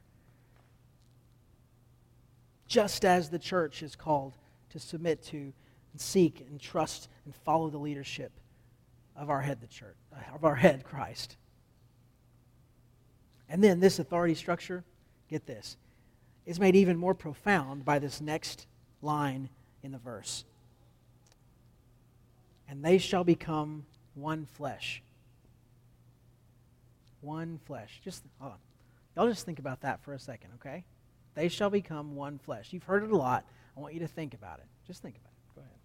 [2.67, 4.33] Just as the church is called
[4.71, 8.31] to submit to and seek and trust and follow the leadership
[9.15, 9.95] of our head, the church,
[10.33, 11.37] of our head, Christ.
[13.49, 14.83] And then this authority structure,
[15.29, 15.77] get this,
[16.45, 18.67] is made even more profound by this next
[19.01, 19.49] line
[19.81, 20.43] in the verse.
[22.69, 25.01] And they shall become one flesh.
[27.21, 28.01] One flesh.
[28.03, 28.59] Just hold on.
[29.15, 30.83] Y'all just think about that for a second, okay?
[31.37, 32.73] They shall become one flesh.
[32.73, 33.45] You've heard it a lot.
[33.77, 34.65] I want you to think about it.
[34.87, 35.55] Just think about it.
[35.55, 35.77] Go ahead.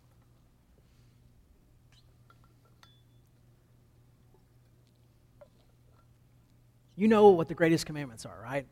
[6.97, 8.65] You know what the greatest commandments are, right?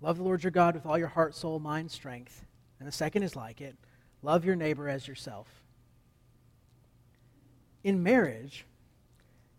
[0.00, 2.44] Love the Lord your God with all your heart, soul, mind, strength.
[2.80, 3.76] And the second is like it
[4.22, 5.46] love your neighbor as yourself.
[7.84, 8.66] In marriage,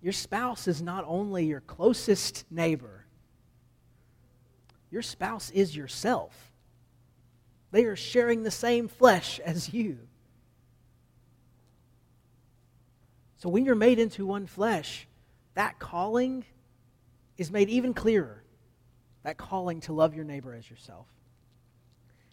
[0.02, 3.05] your spouse is not only your closest neighbor,
[4.96, 6.54] your spouse is yourself.
[7.72, 10.00] They are sharing the same flesh as you.
[13.36, 15.06] So when you're made into one flesh,
[15.54, 16.46] that calling
[17.38, 18.42] is made even clearer.
[19.24, 21.08] That calling to love your neighbor as yourself.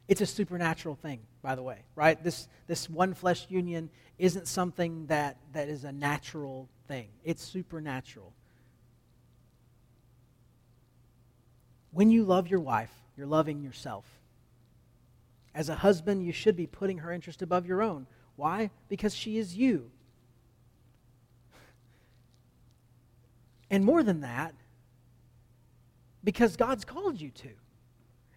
[0.07, 2.23] It's a supernatural thing, by the way, right?
[2.23, 8.33] This, this one flesh union isn't something that, that is a natural thing, it's supernatural.
[11.93, 14.07] When you love your wife, you're loving yourself.
[15.55, 18.07] As a husband, you should be putting her interest above your own.
[18.37, 18.71] Why?
[18.89, 19.91] Because she is you.
[23.71, 24.55] And more than that,
[26.25, 27.51] because God's called you to.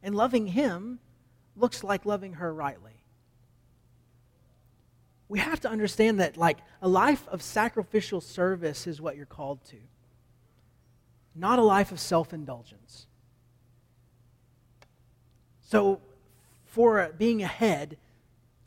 [0.03, 0.99] And loving Him
[1.55, 3.03] looks like loving her rightly.
[5.27, 9.63] We have to understand that, like, a life of sacrificial service is what you're called
[9.65, 9.77] to,
[11.33, 13.07] not a life of self indulgence.
[15.75, 15.99] So,
[16.63, 17.97] for being ahead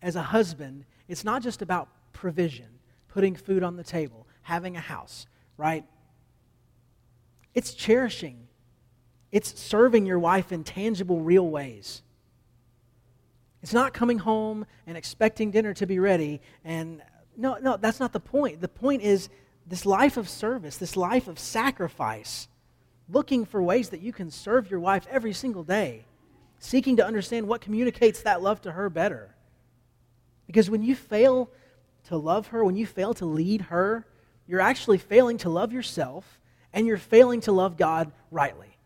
[0.02, 2.66] as a husband, it's not just about provision,
[3.08, 5.86] putting food on the table, having a house, right?
[7.54, 8.46] It's cherishing,
[9.32, 12.02] it's serving your wife in tangible, real ways.
[13.62, 16.42] It's not coming home and expecting dinner to be ready.
[16.62, 17.00] And
[17.38, 18.60] no, no, that's not the point.
[18.60, 19.30] The point is
[19.66, 22.48] this life of service, this life of sacrifice,
[23.08, 26.04] looking for ways that you can serve your wife every single day,
[26.58, 29.34] seeking to understand what communicates that love to her better.
[30.46, 31.50] Because when you fail
[32.04, 34.06] to love her, when you fail to lead her,
[34.46, 36.40] you're actually failing to love yourself
[36.72, 38.76] and you're failing to love God rightly.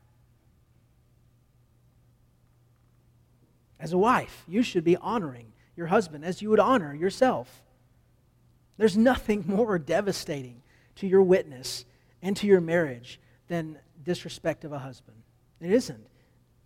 [3.78, 7.62] As a wife, you should be honoring your husband as you would honor yourself.
[8.76, 10.62] There's nothing more devastating
[10.96, 11.84] to your witness
[12.20, 15.16] and to your marriage than disrespect of a husband.
[15.60, 16.06] It isn't.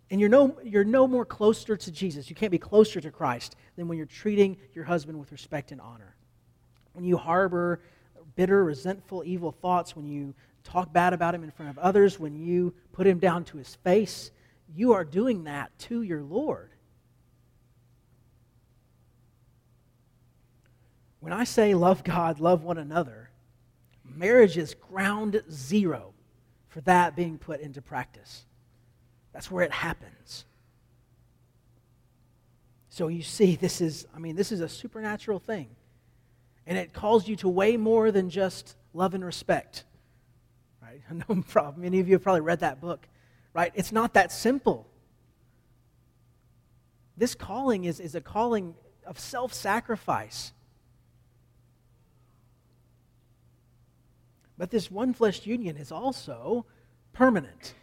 [0.09, 2.29] And you're no, you're no more closer to Jesus.
[2.29, 5.81] You can't be closer to Christ than when you're treating your husband with respect and
[5.81, 6.15] honor.
[6.93, 7.81] When you harbor
[8.35, 12.35] bitter, resentful, evil thoughts, when you talk bad about him in front of others, when
[12.35, 14.31] you put him down to his face,
[14.73, 16.71] you are doing that to your Lord.
[21.19, 23.29] When I say love God, love one another,
[24.05, 26.13] marriage is ground zero
[26.69, 28.45] for that being put into practice.
[29.37, 30.45] That's where it happens.
[32.89, 35.67] So you see, this is, I mean, this is a supernatural thing.
[36.65, 39.83] And it calls you to way more than just love and respect.
[40.81, 41.01] Right?
[41.11, 43.07] I know many of you have probably read that book.
[43.53, 43.71] Right?
[43.75, 44.87] It's not that simple.
[47.15, 48.73] This calling is, is a calling
[49.05, 50.51] of self sacrifice.
[54.57, 56.65] But this one flesh union is also
[57.13, 57.75] permanent.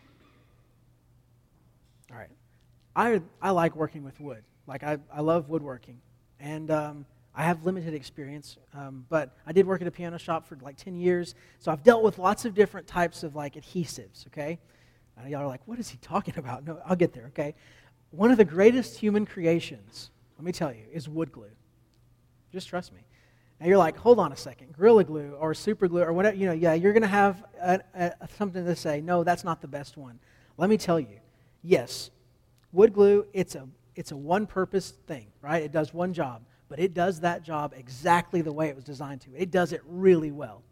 [2.96, 4.44] I, I like working with wood.
[4.66, 6.00] Like, I, I love woodworking.
[6.40, 10.46] And um, I have limited experience, um, but I did work at a piano shop
[10.46, 11.35] for like 10 years.
[11.59, 14.59] So I've dealt with lots of different types of like adhesives, okay?
[15.16, 16.64] And y'all are like, what is he talking about?
[16.64, 17.54] No, I'll get there, okay?
[18.11, 21.50] One of the greatest human creations, let me tell you, is wood glue.
[22.52, 23.00] Just trust me.
[23.61, 26.46] Now you're like, hold on a second, Gorilla Glue or Super Glue or whatever, you
[26.46, 29.68] know, yeah, you're going to have a, a, something to say, no, that's not the
[29.68, 30.18] best one.
[30.57, 31.18] Let me tell you,
[31.62, 32.11] yes,
[32.74, 35.62] wood glue, it's a, it's a one purpose thing, right?
[35.62, 39.20] It does one job, but it does that job exactly the way it was designed
[39.22, 39.30] to.
[39.37, 40.62] It does it really well.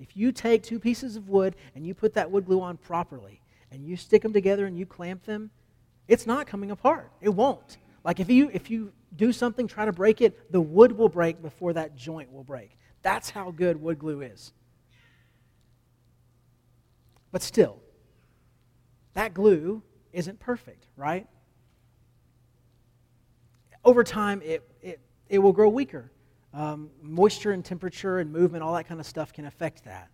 [0.00, 3.40] If you take two pieces of wood and you put that wood glue on properly
[3.72, 5.50] and you stick them together and you clamp them,
[6.06, 7.10] it's not coming apart.
[7.20, 7.78] It won't.
[8.04, 11.42] Like if you if you do something, try to break it, the wood will break
[11.42, 12.78] before that joint will break.
[13.02, 14.52] That's how good wood glue is.
[17.32, 17.80] But still,
[19.14, 21.26] that glue isn't perfect, right?
[23.88, 26.12] Over time, it, it, it will grow weaker.
[26.52, 30.10] Um, moisture and temperature and movement, all that kind of stuff can affect that.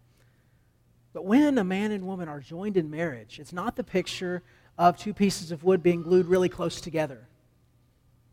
[1.13, 4.45] But when a man and woman are joined in marriage, it's not the picture
[4.79, 7.27] of two pieces of wood being glued really close together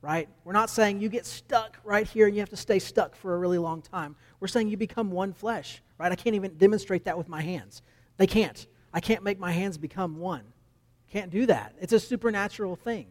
[0.01, 0.27] right?
[0.43, 3.35] We're not saying you get stuck right here and you have to stay stuck for
[3.35, 4.15] a really long time.
[4.39, 6.11] We're saying you become one flesh, right?
[6.11, 7.83] I can't even demonstrate that with my hands.
[8.17, 8.65] They can't.
[8.93, 10.41] I can't make my hands become one.
[11.11, 11.75] Can't do that.
[11.79, 13.07] It's a supernatural thing.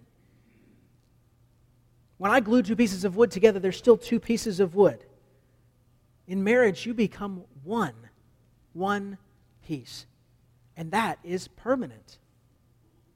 [2.20, 5.06] When I glue two pieces of wood together, there's still two pieces of wood.
[6.26, 7.94] In marriage, you become one,
[8.74, 9.16] one
[9.66, 10.04] piece.
[10.76, 12.18] And that is permanent.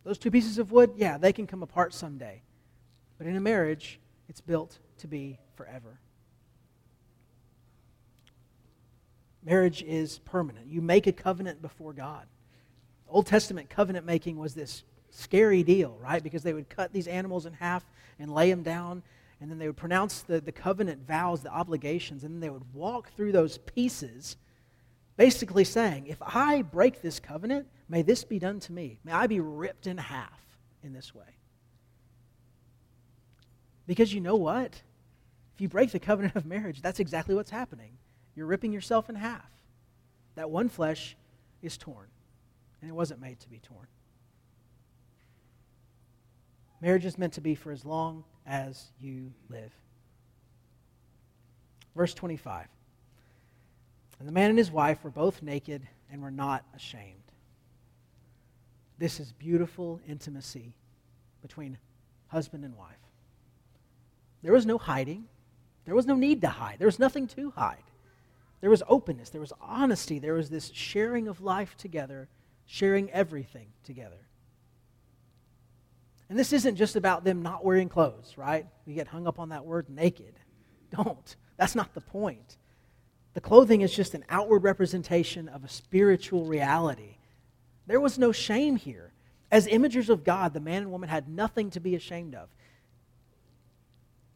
[0.04, 2.40] Those two pieces of wood, yeah, they can come apart someday.
[3.18, 6.00] But in a marriage, it's built to be forever.
[9.44, 10.66] Marriage is permanent.
[10.66, 12.24] You make a covenant before God.
[13.06, 14.82] Old Testament covenant making was this
[15.14, 16.22] scary deal, right?
[16.22, 17.84] Because they would cut these animals in half
[18.18, 19.02] and lay them down,
[19.40, 22.74] and then they would pronounce the, the covenant vows, the obligations, and then they would
[22.74, 24.36] walk through those pieces,
[25.16, 28.98] basically saying, If I break this covenant, may this be done to me.
[29.04, 30.40] May I be ripped in half
[30.82, 31.24] in this way.
[33.86, 34.82] Because you know what?
[35.54, 37.98] If you break the covenant of marriage, that's exactly what's happening.
[38.34, 39.48] You're ripping yourself in half.
[40.34, 41.16] That one flesh
[41.62, 42.08] is torn,
[42.80, 43.86] and it wasn't made to be torn.
[46.80, 49.72] Marriage is meant to be for as long as you live.
[51.96, 52.66] Verse 25.
[54.18, 57.20] And the man and his wife were both naked and were not ashamed.
[58.98, 60.72] This is beautiful intimacy
[61.42, 61.78] between
[62.28, 62.96] husband and wife.
[64.42, 65.24] There was no hiding.
[65.84, 66.78] There was no need to hide.
[66.78, 67.82] There was nothing to hide.
[68.60, 69.30] There was openness.
[69.30, 70.18] There was honesty.
[70.18, 72.28] There was this sharing of life together,
[72.66, 74.28] sharing everything together.
[76.34, 78.66] And this isn't just about them not wearing clothes, right?
[78.86, 80.34] We get hung up on that word naked.
[80.90, 81.36] Don't.
[81.56, 82.56] That's not the point.
[83.34, 87.18] The clothing is just an outward representation of a spiritual reality.
[87.86, 89.12] There was no shame here.
[89.52, 92.48] As imagers of God, the man and woman had nothing to be ashamed of.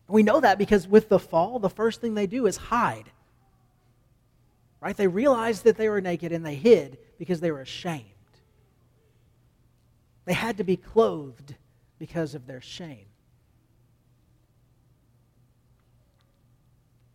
[0.07, 3.11] We know that because with the fall, the first thing they do is hide.
[4.81, 4.97] right?
[4.97, 8.05] They realized that they were naked and they hid because they were ashamed.
[10.27, 11.57] They had to be clothed
[11.99, 13.07] because of their shame.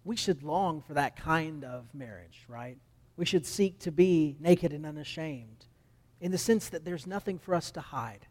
[0.06, 2.78] We should long for that kind of marriage, right?
[3.16, 5.66] We should seek to be naked and unashamed
[6.20, 8.28] in the sense that there's nothing for us to hide.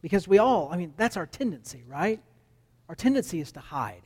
[0.00, 2.20] Because we all, I mean, that's our tendency, right?
[2.88, 4.02] Our tendency is to hide,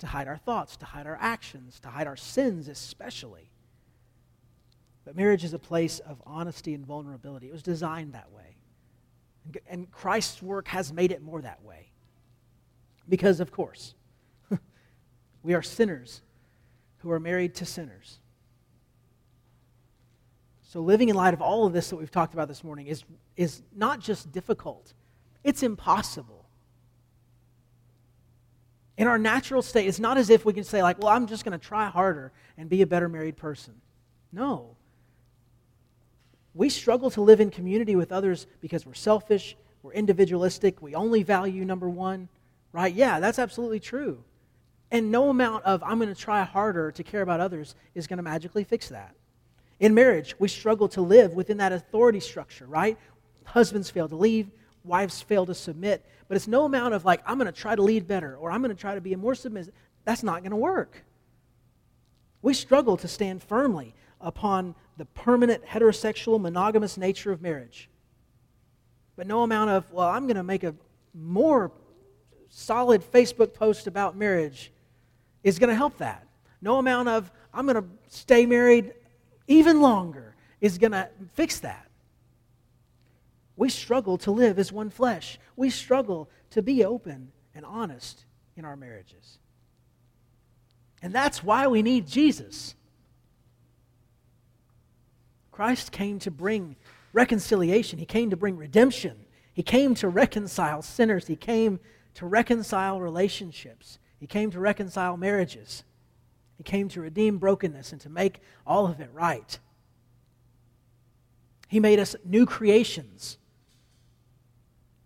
[0.00, 3.50] to hide our thoughts, to hide our actions, to hide our sins, especially.
[5.04, 7.48] But marriage is a place of honesty and vulnerability.
[7.48, 8.55] It was designed that way.
[9.68, 11.90] And Christ's work has made it more that way.
[13.08, 13.94] Because, of course,
[15.42, 16.22] we are sinners
[16.98, 18.18] who are married to sinners.
[20.62, 23.04] So, living in light of all of this that we've talked about this morning is,
[23.36, 24.92] is not just difficult,
[25.44, 26.44] it's impossible.
[28.98, 31.44] In our natural state, it's not as if we can say, like, well, I'm just
[31.44, 33.74] going to try harder and be a better married person.
[34.32, 34.75] No.
[36.56, 41.22] We struggle to live in community with others because we're selfish, we're individualistic, we only
[41.22, 42.28] value number one,
[42.72, 42.92] right?
[42.92, 44.24] Yeah, that's absolutely true.
[44.90, 48.16] And no amount of, I'm going to try harder to care about others, is going
[48.16, 49.14] to magically fix that.
[49.80, 52.96] In marriage, we struggle to live within that authority structure, right?
[53.44, 54.50] Husbands fail to lead,
[54.82, 56.06] wives fail to submit.
[56.26, 58.62] But it's no amount of like, I'm going to try to lead better or I'm
[58.62, 59.74] going to try to be more submissive.
[60.06, 61.04] That's not going to work.
[62.40, 67.88] We struggle to stand firmly upon the permanent heterosexual monogamous nature of marriage.
[69.16, 70.74] But no amount of, well, I'm going to make a
[71.14, 71.72] more
[72.48, 74.72] solid Facebook post about marriage
[75.42, 76.26] is going to help that.
[76.60, 78.94] No amount of, I'm going to stay married
[79.46, 81.88] even longer is going to fix that.
[83.56, 85.38] We struggle to live as one flesh.
[85.56, 88.24] We struggle to be open and honest
[88.56, 89.38] in our marriages.
[91.02, 92.74] And that's why we need Jesus.
[95.56, 96.76] Christ came to bring
[97.14, 101.80] reconciliation, He came to bring redemption, He came to reconcile sinners, He came
[102.12, 105.82] to reconcile relationships, He came to reconcile marriages,
[106.58, 109.58] He came to redeem brokenness and to make all of it right.
[111.68, 113.38] He made us new creations.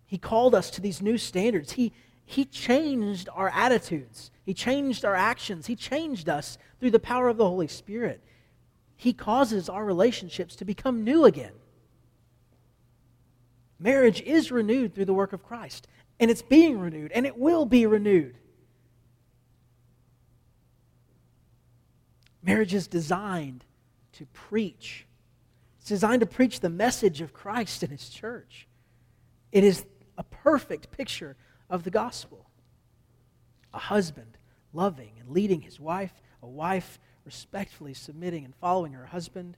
[0.05, 1.71] He called us to these new standards.
[1.71, 1.93] He,
[2.25, 4.31] he changed our attitudes.
[4.43, 5.67] He changed our actions.
[5.67, 8.21] He changed us through the power of the Holy Spirit.
[9.01, 11.53] He causes our relationships to become new again.
[13.79, 15.87] Marriage is renewed through the work of Christ,
[16.19, 18.37] and it's being renewed, and it will be renewed.
[22.43, 23.65] Marriage is designed
[24.11, 25.07] to preach.
[25.79, 28.67] It's designed to preach the message of Christ and His church.
[29.51, 29.83] It is
[30.15, 31.35] a perfect picture
[31.71, 32.51] of the gospel.
[33.73, 34.37] A husband
[34.73, 36.99] loving and leading his wife, a wife
[37.31, 39.55] respectfully submitting and following her husband.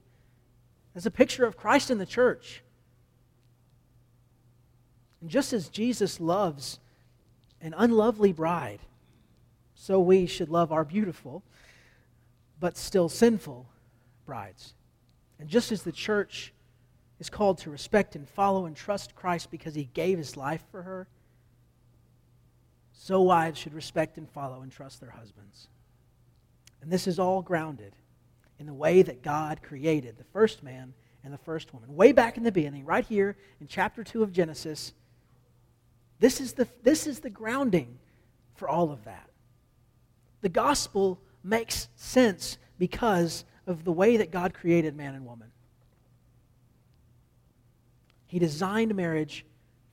[0.93, 2.61] As a picture of Christ in the church.
[5.19, 6.77] And just as Jesus loves
[7.59, 8.81] an unlovely bride,
[9.73, 11.41] so we should love our beautiful,
[12.59, 13.65] but still sinful
[14.27, 14.75] brides.
[15.39, 16.53] And just as the church
[17.19, 20.83] is called to respect and follow and trust Christ because he gave his life for
[20.83, 21.07] her,
[22.91, 25.69] so wives should respect and follow and trust their husbands.
[26.83, 27.95] And this is all grounded
[28.59, 31.95] in the way that God created the first man and the first woman.
[31.95, 34.91] Way back in the beginning, right here in chapter 2 of Genesis,
[36.19, 37.99] this is the, this is the grounding
[38.55, 39.29] for all of that.
[40.41, 45.51] The gospel makes sense because of the way that God created man and woman.
[48.27, 49.45] He designed marriage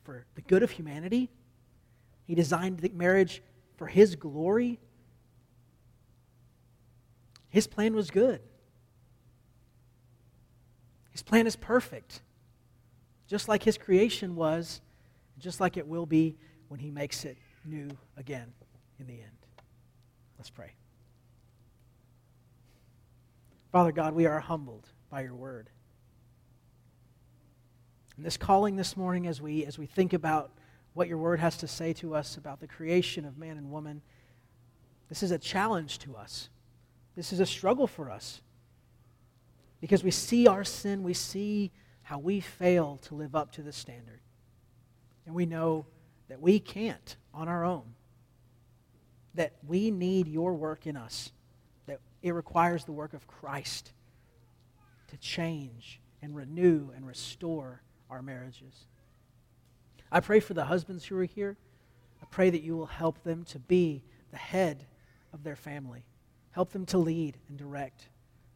[0.02, 1.30] for the good of humanity.
[2.26, 3.44] He designed marriage
[3.76, 4.80] for His glory.
[7.50, 8.40] His plan was good.
[11.10, 12.22] His plan is perfect,
[13.26, 14.80] just like His creation was,
[15.38, 16.36] just like it will be
[16.68, 18.52] when He makes it new again
[18.98, 19.46] in the end.
[20.38, 20.72] Let's pray.
[23.72, 25.68] Father God, we are humbled by your word.
[28.16, 30.52] And this calling this morning, as we, as we think about
[30.94, 34.02] what your word has to say to us about the creation of man and woman,
[35.08, 36.48] this is a challenge to us.
[37.20, 38.40] This is a struggle for us.
[39.78, 43.74] Because we see our sin, we see how we fail to live up to the
[43.74, 44.20] standard.
[45.26, 45.84] And we know
[46.30, 47.82] that we can't on our own.
[49.34, 51.30] That we need your work in us.
[51.84, 53.92] That it requires the work of Christ
[55.08, 58.86] to change and renew and restore our marriages.
[60.10, 61.58] I pray for the husbands who are here.
[62.22, 64.86] I pray that you will help them to be the head
[65.34, 66.06] of their family,
[66.52, 68.08] help them to lead and direct.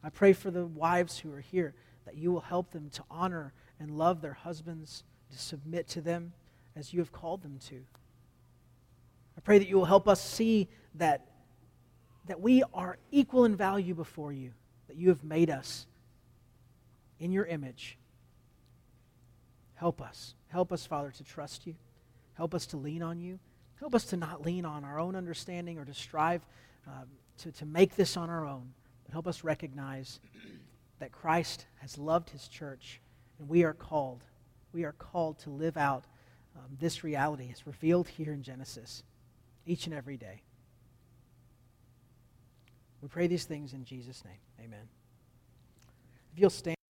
[0.02, 1.74] I pray for the wives who are here
[2.04, 6.32] that you will help them to honor and love their husbands, to submit to them
[6.76, 7.76] as you have called them to.
[9.36, 11.26] I pray that you will help us see that,
[12.26, 14.52] that we are equal in value before you,
[14.88, 15.86] that you have made us
[17.18, 17.98] in your image.
[19.74, 20.34] Help us.
[20.48, 21.74] Help us, Father, to trust you.
[22.34, 23.38] Help us to lean on you.
[23.80, 26.46] Help us to not lean on our own understanding or to strive
[26.86, 27.06] um,
[27.38, 28.72] to, to make this on our own,
[29.04, 30.20] but help us recognize
[30.98, 33.00] that Christ has loved his church
[33.38, 34.24] and we are called.
[34.72, 36.04] We are called to live out
[36.56, 39.02] um, this reality as revealed here in Genesis
[39.66, 40.42] each and every day.
[43.02, 44.38] We pray these things in Jesus' name.
[44.64, 44.88] Amen.
[46.32, 46.83] If you'll stand.